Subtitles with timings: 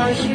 [0.00, 0.28] 管是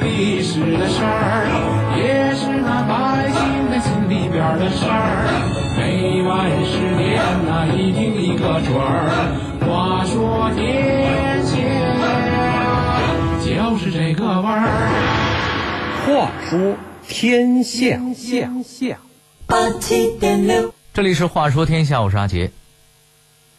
[0.00, 1.50] 历史的事儿，
[1.98, 5.42] 也是那百姓的心里边的事儿。
[5.76, 9.34] 每晚十点那一听一个准儿。
[9.66, 11.56] 话说天下
[13.44, 14.70] 就是这个味儿。
[16.06, 16.76] 话说
[17.08, 18.98] 天下，天下。
[19.46, 22.52] 八七点六，这里是话说天下，我是阿杰。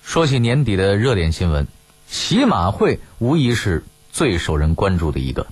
[0.01, 1.67] 说起年底的热点新闻，
[2.07, 3.83] 喜马会无疑是
[4.17, 5.45] 最受人关注的一个。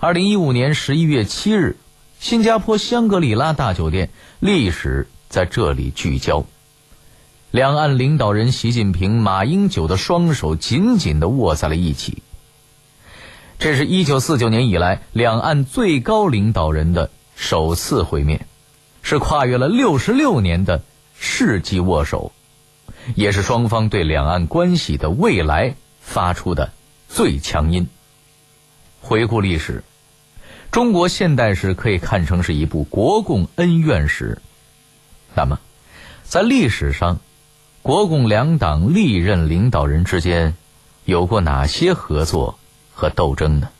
[0.00, 1.76] 二零一五年十一月七日，
[2.18, 6.44] 新加坡香格里拉大酒店，历史在这里聚焦。
[7.52, 12.24] 两岸领导人习近平、马英九的双手紧紧的握在了一起。
[13.60, 18.48] 这是一九四九年以来两岸最高领导人的首次会面，
[19.00, 20.82] 是跨越了六十六年的
[21.16, 22.32] 世纪握手。
[23.14, 26.72] 也是双方对两岸关系的未来发出的
[27.08, 27.88] 最强音。
[29.00, 29.82] 回顾历史，
[30.70, 34.38] 中国现代史可以看成是一部国共恩怨史。
[35.34, 35.58] 那么，
[36.22, 37.18] 在历史上，
[37.82, 40.54] 国共两党历任领导人之间
[41.04, 42.58] 有过哪些合作
[42.92, 43.70] 和斗争呢？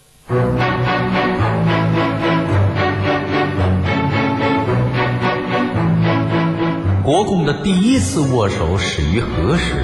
[7.05, 9.75] 国共的第一次握手始于何时？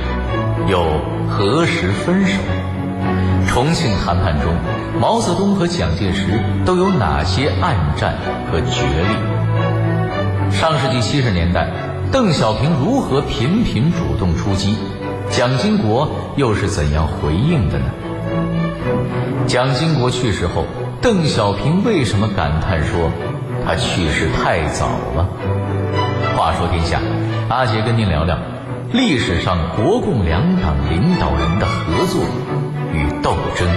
[0.68, 2.38] 又何时分手？
[3.54, 4.52] 重庆谈判中，
[5.00, 8.16] 毛泽东和蒋介石都有哪些暗战
[8.50, 10.50] 和角力？
[10.50, 11.68] 上世纪七十年代，
[12.10, 14.76] 邓小平如何频频主动出击？
[15.30, 17.84] 蒋经国又是怎样回应的呢？
[19.46, 20.64] 蒋经国去世后，
[21.00, 23.12] 邓小平为什么感叹说
[23.64, 25.28] 他去世太早了？
[26.36, 27.00] 话说天下，
[27.48, 28.36] 阿杰跟您聊聊
[28.90, 32.20] 历史上国共两党领导人的合作
[32.94, 33.68] 与斗争。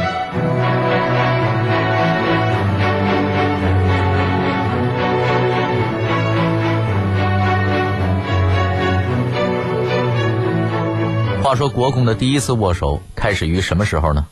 [11.44, 14.28] 话说国共的第一次握手开始于什么时候呢？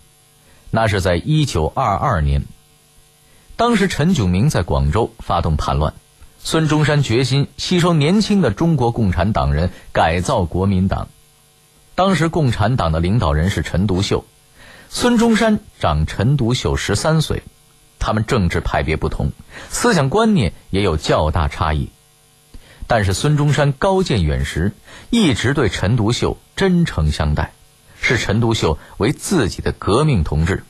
[0.69, 2.44] 那是在一九二二年，
[3.56, 5.94] 当时陈炯明在广州发动叛乱。
[6.40, 11.07] 孙中山决心吸收年轻的中国共产党人，改造国民党。
[11.96, 14.25] 当时共产党的领导人是陈独秀，
[14.90, 17.44] 孙中山长陈独秀十三岁，
[18.00, 19.31] 他们政治派别不同，
[19.69, 21.90] 思想观念也有较大差异。
[22.88, 24.72] 但是孙中山高见远识，
[25.09, 27.53] 一直对陈独秀真诚相待，
[28.01, 30.63] 视陈独秀为自己的革命同志。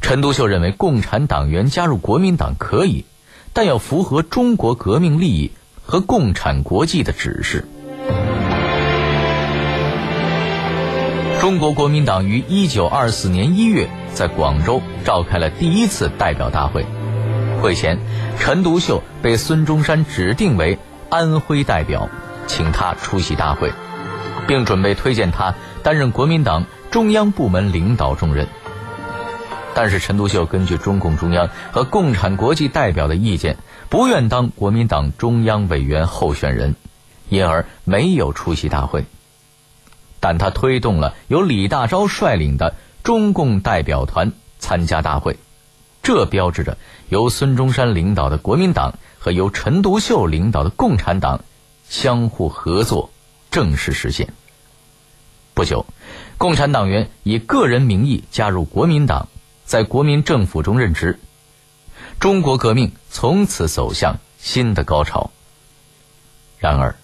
[0.00, 3.04] 陈独秀认为共产党员加入国民党可以。
[3.52, 5.50] 但要符合中国革命利益
[5.82, 7.66] 和共产国际的指示。
[11.46, 16.84] 中国国民党于一九二四年一月在广州召开了第一次代表大会。
[17.62, 18.00] 会前，
[18.36, 20.76] 陈独秀被孙中山指定为
[21.08, 22.08] 安徽代表，
[22.48, 23.70] 请他出席大会，
[24.48, 25.54] 并准备推荐他
[25.84, 28.48] 担任国民党中央部门领导重任。
[29.72, 33.56] 但是陈独秀根据中共中央和共产国际代表的意见，
[33.88, 36.74] 不愿当国民党中央委员候选人，
[37.28, 39.04] 因而没有出席大会。
[40.20, 45.38] 但他推动了由李大钊率领的中共代表团参加大会，
[46.02, 46.76] 这标志着
[47.08, 51.44] 由孙中山领导的国民党和由陈独秀领导的共产党
[51.88, 53.10] 相互合作
[53.50, 54.32] 正式实现。
[55.54, 55.86] 不久，
[56.38, 59.28] 共产党员以个人名义加入国民党。
[59.64, 61.18] 在国民政府中任职，
[62.20, 65.32] 中国革命从此走向新的高潮。
[66.58, 66.94] 然而，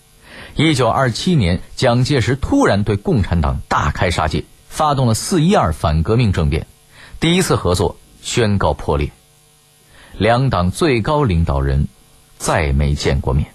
[0.54, 6.66] 一九二七年，蒋介石突然对共产党大开杀戒，发动了四一二反革命政变，
[7.20, 9.12] 第一次合作宣告破裂，
[10.18, 11.88] 两党最高领导人
[12.36, 13.46] 再没见过面。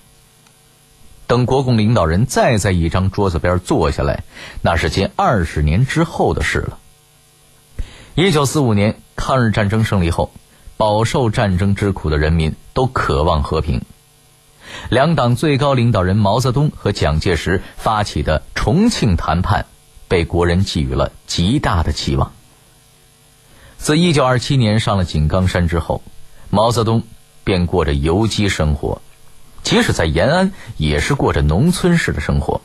[1.27, 4.23] 等国共领导人再在一张桌子边坐下来，
[4.61, 6.79] 那是近二十年之后的事了。
[8.15, 10.31] 一九四五年抗日战争胜利后，
[10.77, 13.83] 饱受战争之苦的人民都渴望和平。
[14.89, 19.65] 两党最高领导人毛泽东和蒋介石发起的重庆谈判，
[20.07, 22.31] 被国人寄予了极大的期望。
[23.77, 26.01] 自一九二七年上了井冈山之后，
[26.50, 27.03] 毛泽东
[27.44, 29.01] 便过着游击生活，
[29.63, 32.62] 即使在延安，也是过着农村式的生活。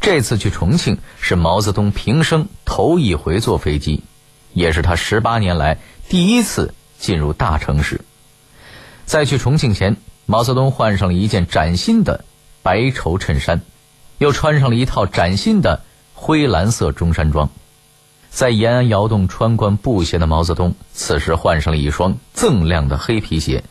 [0.00, 4.02] 这次去重庆是毛泽东平生头一回坐飞机。
[4.54, 5.78] 也是他十八年来
[6.10, 8.02] 第一次进入大城市。
[9.06, 9.96] 在去重庆前，
[10.32, 12.24] 毛泽东换上了一件崭新的
[12.62, 13.60] 白绸衬衫，
[14.16, 15.82] 又穿上了一套崭新的
[16.14, 17.50] 灰蓝色中山装。
[18.30, 23.62] 在延安窑洞穿惯布鞋的毛泽东，此时换上了一双锃亮的黑皮鞋。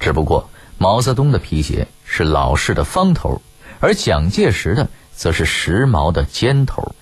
[0.00, 3.40] 只不过毛泽东的皮鞋是老式的方头，
[3.78, 6.96] 而蒋介石的则是时髦的尖头。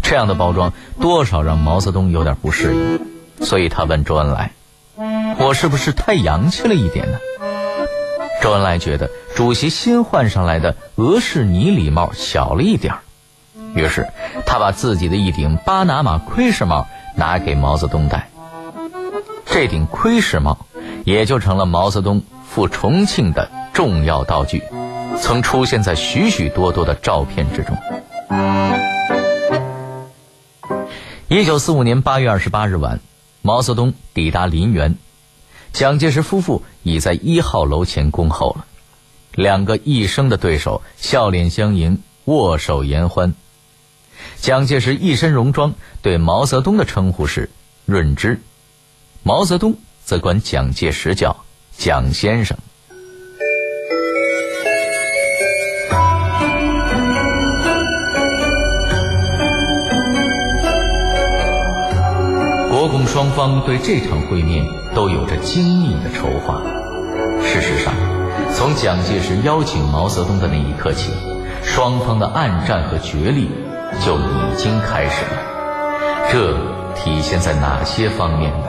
[0.00, 3.11] 这样的包装多少让毛泽东有点不适应，
[3.42, 4.52] 所以他问周恩来
[5.38, 7.18] ：“我是不是太洋气了一点呢？”
[8.40, 13.00] 周恩来觉得主席新换上来的俄式呢礼帽小了一点儿，
[13.74, 14.08] 于是
[14.46, 18.28] 他把自己的一顶巴拿马盔式帽拿给毛泽东戴。
[19.46, 20.66] 这顶盔式帽
[21.04, 24.62] 也就成了毛泽东赴重庆的重要道具，
[25.20, 27.76] 曾出现在许许多多的照片之中。
[31.28, 33.00] 一九四五年八月二十八日晚，
[33.42, 34.96] 毛泽东抵达林园。
[35.72, 38.66] 蒋介石夫妇已在一号楼前恭候了，
[39.34, 43.34] 两个一生的对手笑脸相迎，握手言欢。
[44.36, 47.50] 蒋介石一身戎装，对毛泽东的称呼是
[47.84, 48.40] “润之”，
[49.24, 51.44] 毛泽东则管蒋介石叫
[51.76, 52.56] “蒋先生”。
[63.12, 64.64] 双方对这场会面
[64.94, 66.62] 都有着精密的筹划。
[67.42, 67.92] 事实上，
[68.54, 71.10] 从蒋介石邀请毛泽东的那一刻起，
[71.62, 73.50] 双方的暗战和角力
[74.02, 76.32] 就已经开始了。
[76.32, 76.54] 这
[76.94, 78.66] 体现在哪些方面呢？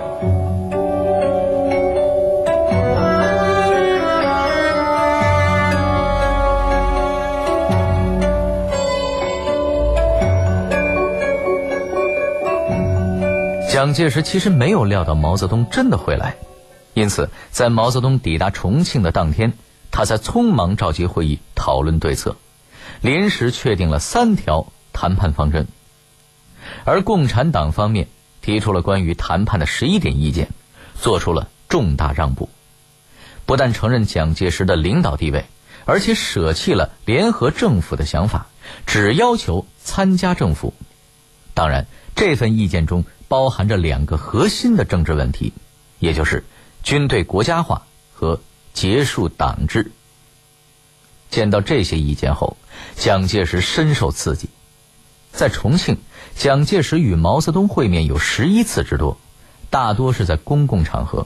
[13.83, 16.37] 蒋介石其实没有料到毛泽东真的会来，
[16.93, 19.51] 因此在毛泽东抵达重庆的当天，
[19.91, 22.37] 他才匆忙召集会议讨论对策，
[23.01, 25.67] 临时确定了三条谈判方针。
[26.85, 28.07] 而共产党方面
[28.41, 30.47] 提出了关于谈判的十一点意见，
[30.95, 32.47] 做出了重大让步，
[33.45, 35.43] 不但承认蒋介石的领导地位，
[35.83, 38.47] 而且舍弃了联合政府的想法，
[38.85, 40.73] 只要求参加政府。
[41.53, 41.85] 当然，
[42.15, 43.03] 这份意见中。
[43.33, 45.53] 包含着两个核心的政治问题，
[45.97, 46.45] 也就是
[46.83, 48.39] 军队国家化和
[48.73, 49.91] 结束党制。
[51.31, 52.57] 见到这些意见后，
[52.95, 54.49] 蒋介石深受刺激。
[55.31, 55.97] 在重庆，
[56.35, 59.17] 蒋介石与毛泽东会面有十一次之多，
[59.71, 61.25] 大多是在公共场合，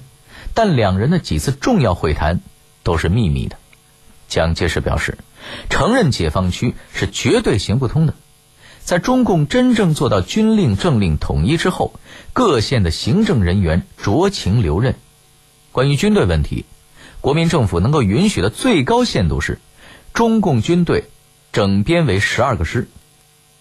[0.54, 2.40] 但两人的几次重要会谈
[2.84, 3.58] 都是秘密的。
[4.30, 5.18] 蒋介石表示，
[5.70, 8.14] 承认解放区是绝对行不通的。
[8.88, 12.00] 在中共真正做到军令政令统一之后，
[12.32, 14.96] 各县的行政人员酌情留任。
[15.74, 16.64] 关于军队问题，
[17.20, 19.60] 国民政府能够允许的最高限度是，
[20.14, 21.04] 中共军队
[21.52, 22.88] 整编为十二个师。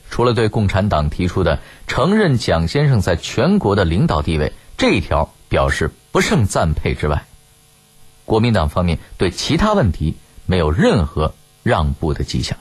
[0.08, 1.58] 除了对共产党提出的
[1.88, 7.24] 承认蒋先生在全国的领导地位这一条表示不胜赞佩之外，
[8.24, 10.14] 国民党方面对其他问题
[10.46, 11.34] 没有任何
[11.64, 12.56] 让步的迹象。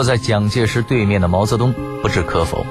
[0.00, 2.64] 坐在蒋介石对面的毛泽东不置可否，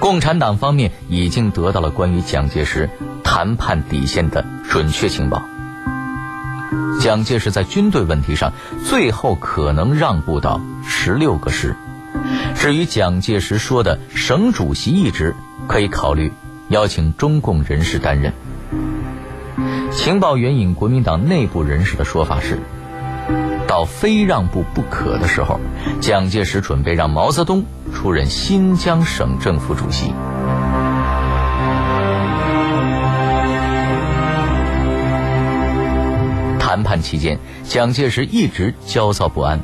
[0.00, 2.90] 共产党方面已经得到了关于蒋介石
[3.22, 5.44] 谈判底线的准确情报。
[7.00, 8.52] 蒋介石在军队问题上
[8.84, 11.76] 最后可能让步到十六个师，
[12.56, 15.36] 至于蒋介石说的省主席一职，
[15.68, 16.32] 可以考虑
[16.68, 18.32] 邀请中共人士担任。
[19.92, 22.58] 情报援引国民党内部人士的说法是。
[23.68, 25.60] 到非让步不可的时候，
[26.00, 30.12] 蒋介石准备让毛泽东出任新疆省政府主席。
[36.60, 39.60] 谈判期间，蒋介石一直焦躁不安。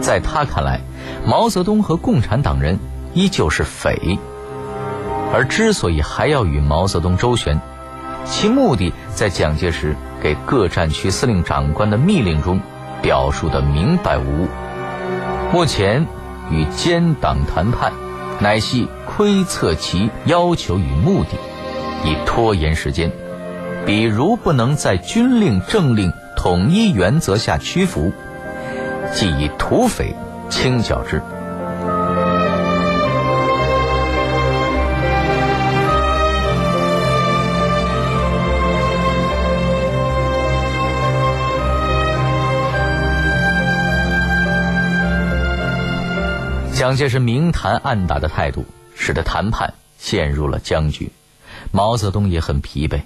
[0.00, 0.80] 在他看来，
[1.26, 2.78] 毛泽东和共产党人
[3.14, 4.18] 依旧是匪，
[5.32, 7.60] 而之所以还要与毛泽东周旋，
[8.24, 12.60] 其目的在蒋介石给各战区司令长官的密令中。
[13.02, 14.48] 表述的明白无误。
[15.52, 16.06] 目前
[16.50, 17.92] 与奸党谈判，
[18.40, 21.36] 乃系窥测其要求与目的，
[22.08, 23.12] 以拖延时间。
[23.84, 28.12] 比如不能在军令政令统一原则下屈服，
[29.12, 30.16] 即以土匪
[30.48, 31.20] 清剿之。
[46.82, 51.12] 蒋介石明谈暗打的态度，使得谈判陷入了僵局。
[51.70, 53.02] 毛泽东也很疲惫，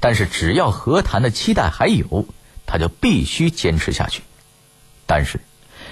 [0.00, 2.26] 但是只要和谈的期待还有，
[2.66, 4.24] 他就必须坚持下去。
[5.06, 5.38] 但是，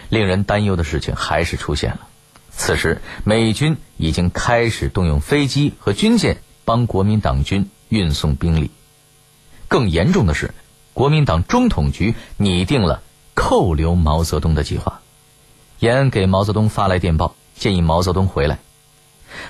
[0.09, 2.09] 令人担忧的事情还是出现了。
[2.51, 8.73] 此时，美军已经开始动用飞机和军舰帮国民党军运送兵力。
[9.69, 10.53] 更严重的是，
[10.93, 13.01] 国民党中统局拟定了
[13.35, 15.03] 扣留毛泽东的计划。
[15.79, 18.59] 延安给毛泽东发来电报，建议毛泽东回来。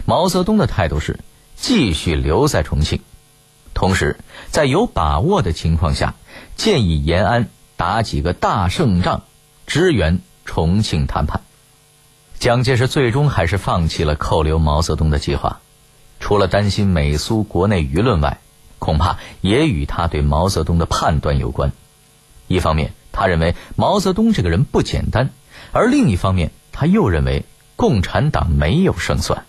[0.05, 1.21] 毛泽东的态度是
[1.55, 3.01] 继续留在重庆，
[3.75, 4.19] 同时
[4.51, 6.15] 在有把握的情况下，
[6.57, 9.23] 建议延安打几个大胜仗，
[9.67, 11.43] 支援重庆谈判。
[12.39, 15.61] 蒋介石最终还是放弃了扣留毛泽东的计划，
[16.21, 18.41] 除了担心美苏国内舆论外，
[18.79, 21.73] 恐怕也与他对毛泽东的判断有关。
[22.47, 25.29] 一方面，他认为毛泽东这个人不简单；
[25.77, 27.45] 而另一方面，他又认为
[27.77, 29.45] 共产党没有胜算。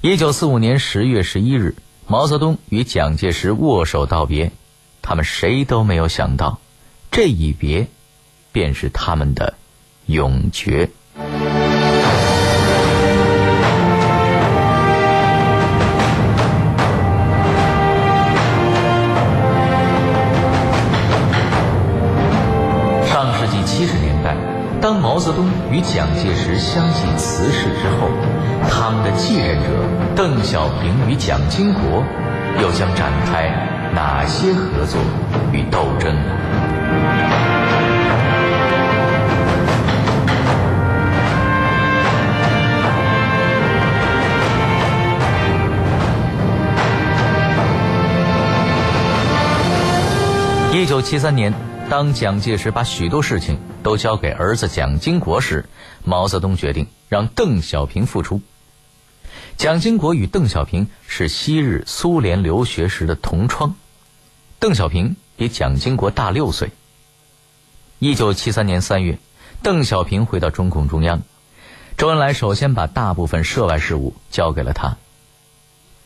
[0.00, 1.76] 一九四五年十月十一日，
[2.08, 4.50] 毛泽东与蒋介石握手道别，
[5.00, 6.58] 他们谁都没有想到，
[7.12, 7.86] 这一别，
[8.50, 9.54] 便是他们的
[10.06, 10.90] 永诀。
[26.10, 28.08] 蒋介石相继辞世之后，
[28.68, 29.68] 他们的继任者
[30.16, 32.04] 邓小平与蒋经国
[32.60, 33.48] 又将展开
[33.94, 35.00] 哪些合作
[35.52, 36.22] 与斗争呢？
[50.72, 51.52] 一九七三年，
[51.90, 55.64] 当蒋介石把许多事情都交给儿子蒋经国时，
[56.04, 58.40] 毛泽东决定让邓小平复出。
[59.56, 63.74] 蒋经国与邓小平是昔日苏联留学时的同窗，
[64.60, 66.70] 邓小平比蒋经国大六岁。
[67.98, 69.18] 一九七三年三月，
[69.60, 71.22] 邓小平回到中共中央，
[71.96, 74.96] 周恩来首先把大部分涉外事务交给了他。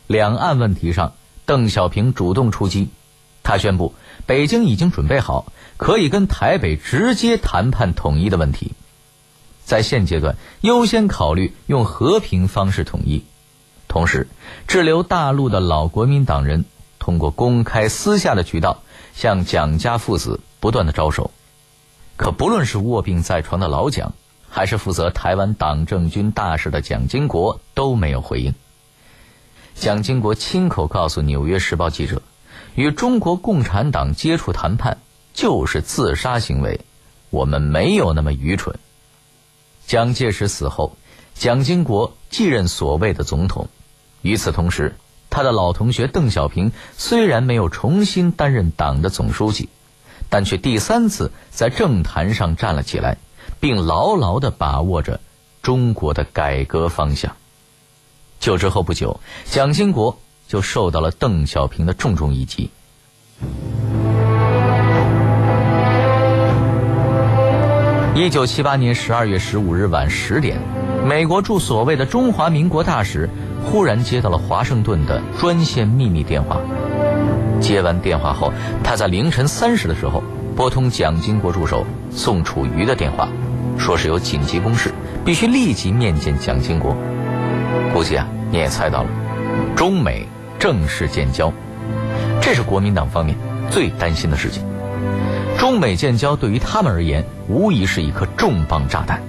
[0.06, 1.12] 两岸问题上，
[1.44, 2.88] 邓小平主动出击，
[3.42, 8.72] 他宣布北京已经准备好，可以跟台北直接谈判统一的问题。
[9.64, 13.24] 在现阶段，优先考虑用和平方式统一。
[13.88, 14.28] 同时，
[14.66, 16.64] 滞留大陆的老国民党人
[16.98, 18.82] 通过公开、私下的渠道
[19.14, 21.30] 向蒋家父子不断的招手。
[22.16, 24.12] 可不论是卧病在床的老蒋，
[24.48, 28.54] 还是负责台湾党政军大事的蒋经国，都没有回应。
[29.74, 32.22] 蒋经国亲口告诉《纽约时报》记者
[32.76, 34.98] ：“与中国共产党接触谈判
[35.34, 36.80] 就是自杀行为，
[37.28, 38.78] 我们没有那么愚蠢。”
[39.86, 40.96] 蒋介石死后，
[41.34, 43.68] 蒋经国继任所谓的总统。
[44.22, 44.96] 与此同时，
[45.28, 49.68] 他的老同学邓小平虽然没有重新担任党的总书记，
[50.30, 53.18] 但却第三次在政坛上站了起来，
[53.60, 55.20] 并牢牢地把握着
[55.60, 57.36] 中国的改革方向。
[58.40, 62.70] 就职后不久，蒋经国就受到了邓小平的重重一击。
[68.16, 70.56] 一九七八年十二月十五日晚十点，
[71.04, 73.28] 美国驻所谓的中华民国大使
[73.64, 76.60] 忽然接到了华盛顿的专线秘密电话。
[77.60, 78.52] 接完电话后，
[78.84, 80.22] 他在凌晨三时的时候
[80.54, 83.28] 拨通蒋经国助手宋楚瑜的电话，
[83.76, 84.92] 说是有紧急公事，
[85.24, 86.96] 必须立即面见蒋经国。
[87.92, 89.08] 估计啊，你也猜到了，
[89.74, 90.28] 中美
[90.60, 91.52] 正式建交，
[92.40, 93.36] 这是国民党方面
[93.72, 94.62] 最担心的事情。
[95.58, 99.22] 中美建交对于他们而言，无疑是一颗重磅炸弹。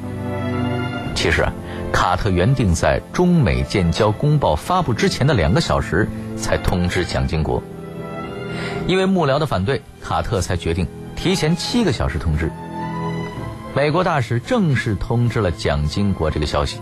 [1.16, 1.54] 其实啊，
[1.94, 7.64] 卡特原定在中美建交公报发布之前的两个小时才通知蒋经国，
[8.86, 12.52] 因为幕僚的反对，卡特才决定提前七个小时通知。
[13.74, 16.80] 美国大使正式通知了蒋经国这个消息。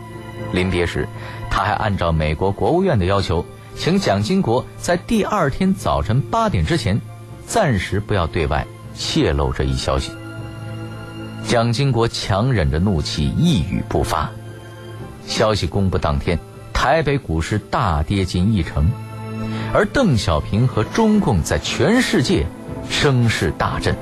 [0.52, 1.08] 临别时，
[1.50, 3.46] 他还按照美国国务院的要求，
[3.76, 7.00] 请蒋经国在第二天早晨八点之前，
[7.46, 8.66] 暂时不要对外。
[8.94, 10.12] 泄露这一消息，
[11.46, 14.30] 蒋经国强忍着怒气，一语不发。
[15.26, 16.38] 消息公布当天，
[16.74, 18.90] 台北股市大跌近一成，
[19.74, 22.46] 而邓小平和中共在全世界
[22.90, 23.96] 声势大振。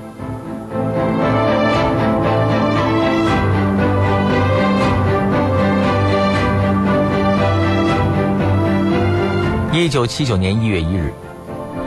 [9.73, 11.13] 一九七九年一月一日，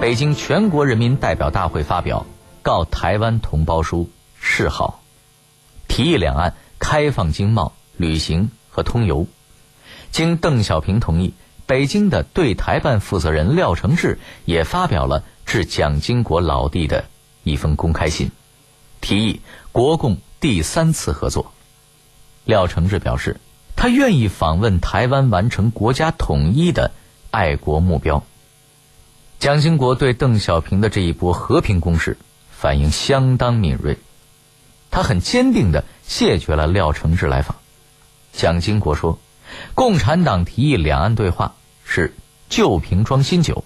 [0.01, 2.25] 北京全国人民代表大会发表。
[2.65, 5.03] 告台湾同胞书示好，
[5.87, 9.27] 提议两岸开放经贸、旅行和通邮。
[10.11, 11.35] 经邓小平同意，
[11.67, 17.05] 北京的对台办负责人廖承志也发表了致蒋经国老弟的
[17.43, 18.31] 一封公开信，
[19.03, 21.53] 提议国共第三次合作。
[22.45, 23.41] 廖承志表示，
[23.77, 26.93] 他愿意访问台湾，完成国家统一的
[27.31, 28.25] 爱国目标。
[29.39, 32.17] 蒋经国对邓小平的这一波和平攻势
[32.65, 33.99] 反应相当敏锐，
[34.91, 37.57] 他很坚定地谢绝了廖承志来访。
[38.33, 39.19] 蒋经国说
[39.77, 42.15] ：“共产党提议两岸对话是
[42.49, 43.65] 旧瓶装新酒，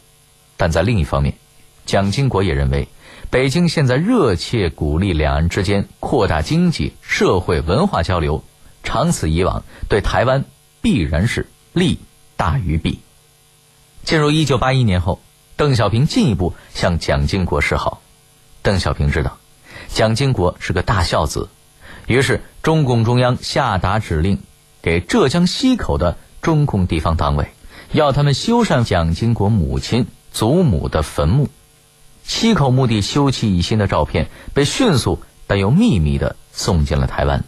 [0.56, 1.36] 但在另一方面，
[1.86, 2.88] 蒋经国也认为，
[3.30, 8.42] 北京现在热切鼓励两岸之间扩大经济社会文化交流，
[8.82, 10.44] 长此以往，对台湾
[10.82, 12.00] 必然是利
[12.36, 12.98] 大于弊。”
[14.02, 15.20] 进入一九八一年后。
[15.56, 18.00] 邓小平进一步向蒋经国示好。
[18.68, 19.38] 邓小平知道，
[19.88, 21.48] 蒋经国是个大孝子，
[22.06, 24.40] 于是中共中央下达指令，
[24.82, 27.48] 给浙江溪口的中共地方党委，
[27.92, 31.48] 要他们修缮蒋经国母亲、祖母的坟墓。
[32.24, 37.44] 溪口墓地修葺一新的照片被迅速但又秘密地送进了台湾。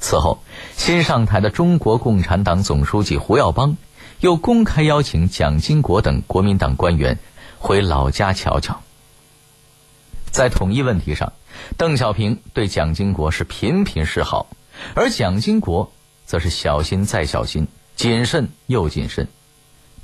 [0.00, 0.42] 此后，
[0.76, 3.78] 新上台的中国共产党总书记胡耀邦
[4.20, 7.18] 又公开邀请蒋经国等国民党官员。
[7.58, 8.82] 回老家瞧瞧。
[10.38, 11.32] 在统一问题上，
[11.76, 14.46] 邓小平对蒋经国是频频示好，
[14.94, 15.90] 而蒋经国
[16.26, 17.66] 则是小心再小心，
[17.96, 19.26] 谨慎又谨慎。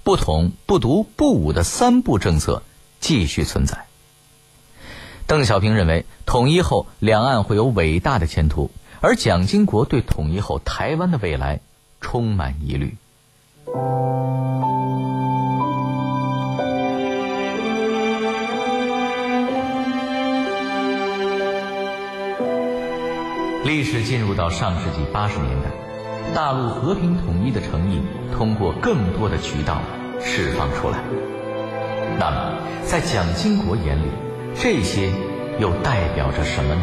[0.02, 2.64] 不统、不独、不武的三不政策
[2.98, 3.86] 继续存在。
[5.28, 11.60] 邓小平认为，统一后两岸会有伟大的前途，而蒋经国对统一后台湾的未来
[12.00, 12.96] 充满疑虑。
[23.64, 25.70] 历史进入到上世纪八十年代，
[26.34, 28.02] 大陆和平统一的诚意
[28.36, 29.80] 通过更多的渠道
[30.20, 30.98] 释放出来。
[32.18, 34.10] 那么，在蒋经国眼里，
[34.54, 35.10] 这些
[35.58, 36.82] 又代表着什么呢？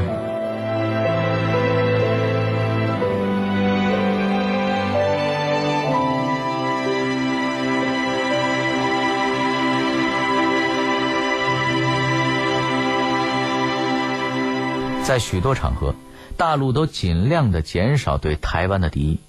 [15.04, 15.94] 在许多场合。
[16.42, 19.20] 大陆都尽量的减少对台湾的敌意，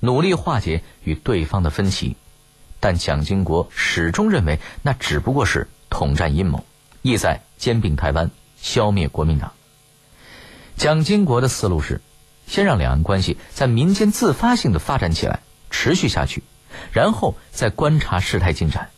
[0.00, 2.16] 努力化解与对方的分歧，
[2.80, 6.64] 但蒋经国始终认为那只不过是统战阴谋，
[7.02, 9.52] 意在兼并台湾，消灭国民党。
[10.76, 12.00] 蒋经国的思路是，
[12.48, 16.42] 先让两岸关系在民间自发性的发展起来，持续下去，
[16.90, 18.90] 然后再观察事态进展，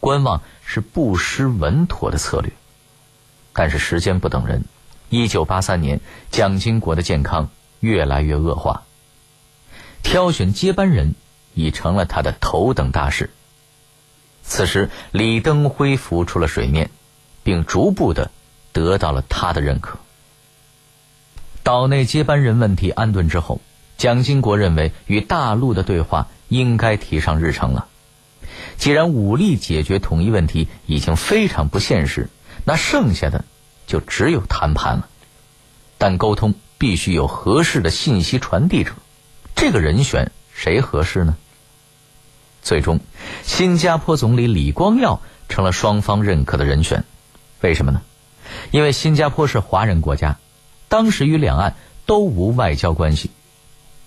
[0.00, 2.50] 观望是不失稳妥的策略。
[3.52, 4.64] 但是时间不等人。
[5.08, 7.48] 一九八三年，蒋经国的健康
[7.80, 8.82] 越来越恶化，
[10.02, 11.14] 挑选接班人
[11.54, 13.30] 已成了他的头等大事。
[14.42, 16.90] 此时，李登辉浮出了水面，
[17.42, 18.30] 并逐步的
[18.72, 19.98] 得到了他的认可。
[21.62, 23.60] 岛内接班人问题安顿之后，
[23.96, 27.86] 蒋经国认为与大陆的对话应该提上日程了。
[28.76, 32.28] 既然武力解决统一问题已经非常不现实，
[32.64, 33.44] 那剩下的。
[33.86, 35.08] 就只有谈判了，
[35.98, 38.92] 但沟通必须有合适的信息传递者，
[39.54, 41.36] 这个人选谁合适呢？
[42.62, 43.00] 最终，
[43.44, 47.04] 新加坡总理李光耀成了双方认可的人选。
[47.60, 48.02] 为什么呢？
[48.72, 50.38] 因为新加坡是华人国家，
[50.88, 53.30] 当时与两岸都无外交关系，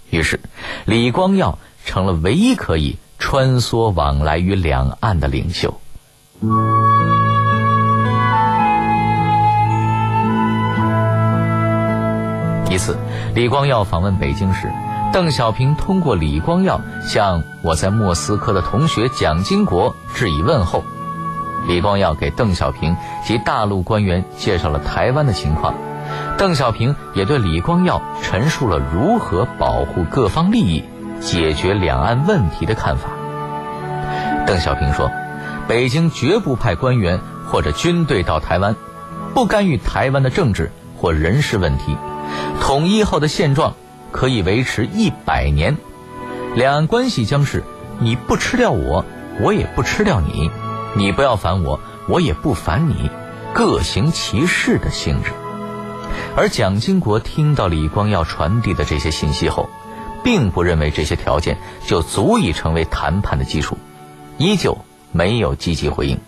[0.09, 0.41] 于是
[0.85, 5.79] 李光耀成了唯一可以穿梭往来于两岸的领袖。
[12.69, 12.95] 一次，
[13.33, 14.71] 李光耀访问北京时，
[15.11, 20.83] 邓小平通过李光耀向我在莫斯科的同学蒋经国致以问候。
[21.67, 25.73] 李光耀给邓小平及大陆官员介绍了台湾的情况，
[26.37, 30.83] 邓小平也对李光耀陈述了如何保护各方利益、
[31.19, 33.09] 解决两岸问题的看法。
[34.45, 35.09] 邓小平说
[35.67, 38.75] ：“北京绝不派官员或者军队到台湾，
[39.33, 41.97] 不干预台湾的政治或人事问题。”
[42.61, 43.75] 统一后的现状
[44.11, 45.77] 可以维持一百年，
[46.55, 47.63] 两岸关系将是
[47.99, 49.05] 你不吃掉我，
[49.41, 50.49] 我也不吃掉你；
[50.95, 53.09] 你不要烦我，我也不烦你，
[53.53, 55.31] 各行其事的性质。
[56.35, 59.69] 而蒋经国听到李光耀传递的这些信息后，
[60.23, 63.77] 并不认为这些条件就足以成为谈判的基础，
[64.37, 64.77] 依旧
[65.11, 66.19] 没有积极回应。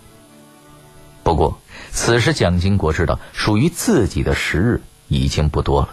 [1.23, 1.57] 不过，
[1.91, 5.89] 此时蒋经国知道，属于自己的时日已经不多了。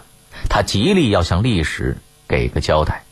[0.47, 3.03] 他极力要向历史给个交代，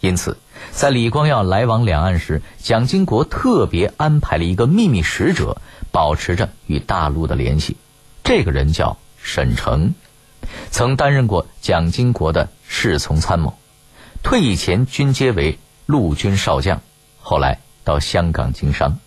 [0.00, 0.36] 因此，
[0.72, 5.58] 在李光耀来往两岸时，蒋经国特别安排了一个秘密使者，
[5.92, 7.76] 保持着与大陆的联系。
[8.24, 9.94] 这个人叫沈诚，
[10.70, 13.56] 曾担任过蒋经国的侍从参谋，
[14.24, 16.80] 退役前军阶为陆军少将，
[17.20, 18.98] 后来到香港经商。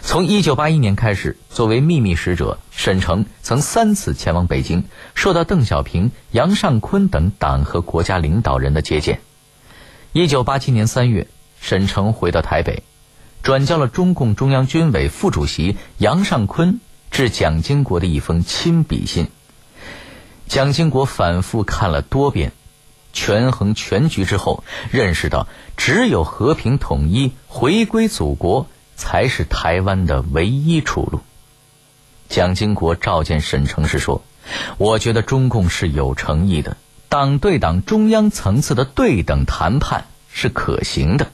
[0.00, 4.84] 从1981年开始，作为秘密使者，沈诚曾三次前往北京，
[5.16, 9.20] 受到邓小平、杨尚昆等党和国家领导人的接见。
[10.12, 11.26] 1987年3月，
[11.60, 12.84] 沈诚回到台北，
[13.42, 16.78] 转交了中共中央军委副主席杨尚昆
[17.10, 19.26] 致蒋经国的一封亲笔信。
[20.46, 22.52] 蒋经国反复看了多遍，
[23.12, 24.62] 权衡全局之后，
[24.92, 28.68] 认识到只有和平统一、回归祖国。
[29.00, 31.20] 才是台湾的唯一出路。
[32.28, 34.22] 蒋经国召见沈诚时说
[34.76, 36.76] ：“我觉得中共是有诚意的，
[37.08, 41.28] 党对党中央层次的对等谈判是可行的，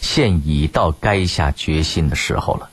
[0.00, 2.68] 现已到该下决心的时候了。”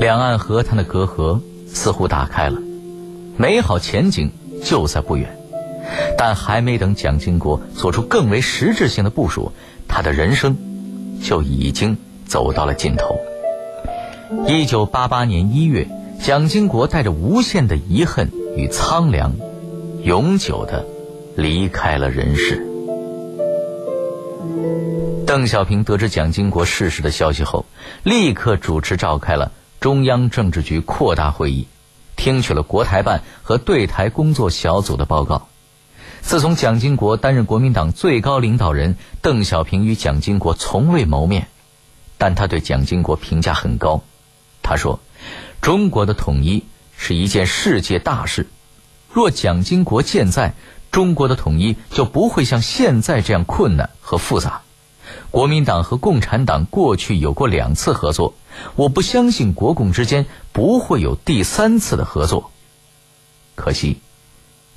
[0.00, 2.60] 两岸和谈的隔阂似乎打开了，
[3.36, 4.30] 美好前景
[4.64, 5.36] 就在不远，
[6.16, 9.52] 但还没等蒋经国做出更为实质性的部署。
[9.88, 10.56] 他的人生
[11.22, 11.96] 就已经
[12.26, 13.18] 走到了尽头。
[14.46, 15.88] 一九八八年一月，
[16.20, 19.34] 蒋经国带着无限的遗恨与苍凉，
[20.02, 20.84] 永久的
[21.36, 22.66] 离开了人世。
[25.26, 27.66] 邓小平得知蒋经国逝世的消息后，
[28.02, 31.66] 立刻主持召开了中央政治局扩大会议，
[32.16, 35.48] 听取了国台办和对台工作小组的报告。
[36.22, 41.48] 自从蒋经国担任国民党最高领导人，邓小平与蒋经国从未谋面，
[42.18, 44.02] 但他对蒋经国评价很高。
[44.62, 45.00] 他说
[45.62, 46.64] ：“中国的统一
[46.96, 48.46] 是一件世界大事，
[49.12, 50.54] 若蒋经国健在，
[50.90, 54.62] 中国的统一就不会像现在这样困难和复杂。
[55.30, 58.34] 国民党和共产党过去有过两次合作，
[58.74, 62.50] 我不相信国共之间不会有第三次的合作。
[63.54, 63.98] 可惜。”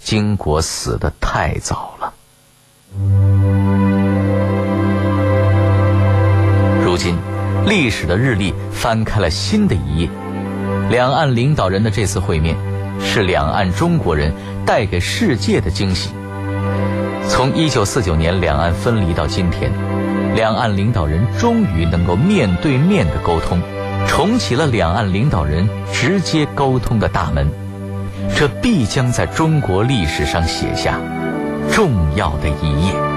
[0.02, 2.14] 经国死得太早了。
[6.82, 7.18] 如今，
[7.70, 10.10] 历史的日历翻开了新的一页。
[10.90, 12.58] 两岸领导人的这次会面，
[13.00, 14.34] 是两岸中国人
[14.66, 16.10] 带给世界的惊喜。
[17.28, 19.72] 从1949年两岸分离到今天，
[20.36, 23.62] 两岸领导人终于能够面对面的沟通，
[24.08, 27.48] 重启了两岸领导人直接沟通的大门。
[28.36, 31.00] 这必将在中国历史上写下
[31.72, 33.09] 重要的一页。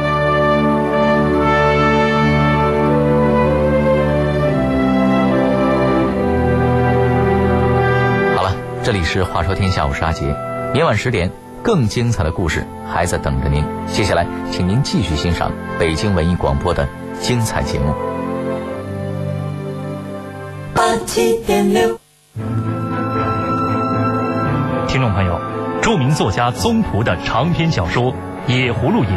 [8.84, 10.34] 这里是《话说天下》，我是阿杰。
[10.74, 11.30] 明晚十点，
[11.62, 13.64] 更精彩的故事还在等着您。
[13.86, 16.84] 接下来，请您继续欣赏北京文艺广播的
[17.20, 17.94] 精彩节目。
[20.74, 21.96] 八七点六。
[24.88, 25.40] 听众朋友，
[25.80, 28.12] 著名作家宗璞的长篇小说
[28.48, 29.10] 《野葫芦引》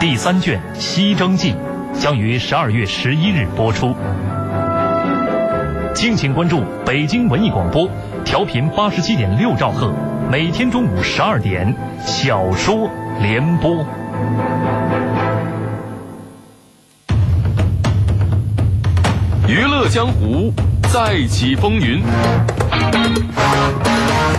[0.00, 1.54] 第三卷《西征记》
[2.00, 3.94] 将于十二月十一日播出，
[5.94, 7.88] 敬请关注北京文艺广播，
[8.24, 9.92] 调频八十七点六兆赫，
[10.30, 11.74] 每天中午十二点
[12.06, 12.88] 小说
[13.20, 13.84] 联播。
[19.46, 20.52] 娱乐江湖，
[20.92, 22.02] 再起风云。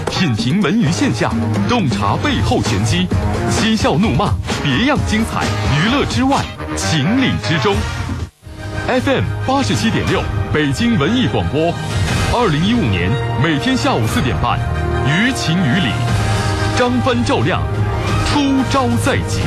[0.09, 1.31] 品评文娱现象，
[1.67, 3.07] 洞察背后玄机，
[3.49, 5.43] 嬉笑怒骂，别样精彩。
[5.77, 6.41] 娱乐之外，
[6.75, 7.75] 情理之中。
[8.87, 11.73] FM 八十七点六，北京文艺广播。
[12.35, 13.11] 二零一五年
[13.43, 14.57] 每天下午四点半，
[15.05, 15.91] 于情于理，
[16.75, 17.61] 张帆照亮，
[18.25, 18.39] 出
[18.71, 19.39] 招在即。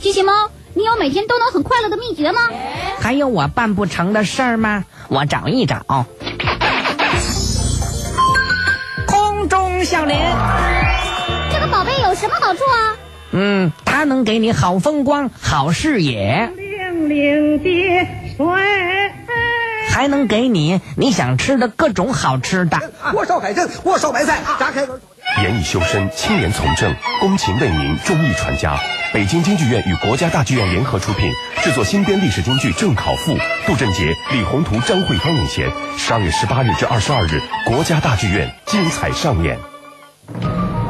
[0.00, 0.32] 机器猫，
[0.72, 2.38] 你有每天都能很快乐的秘诀吗？
[3.00, 4.84] 还有我办不成的事儿吗？
[5.08, 6.06] 我找一找。
[9.08, 10.16] 空中小林，
[11.52, 12.96] 这个宝贝有什么好处啊？
[13.32, 16.52] 嗯，它能给你好风光、好视野，
[17.10, 18.46] 零零的水，
[19.90, 22.78] 还能给你你想吃的各种好吃的。
[23.10, 25.00] 锅烧海参，锅烧白菜，炸开门。
[25.42, 28.78] 严以修身，清廉从政，公勤为民，忠义传家。
[29.12, 31.32] 北京京剧院与国家大剧院联合出品，
[31.64, 33.32] 制作新编历史京剧《正考赋》。
[33.66, 35.68] 杜振杰、李宏图、张慧芳领衔，
[35.98, 39.58] 十二月十八日至二十二日，国家大剧院精彩上演。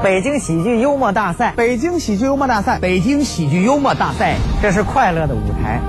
[0.03, 5.81] 北京喜剧幽默大赛，北京喜剧幽默大赛，北京喜剧幽默大赛，这是快乐的舞台。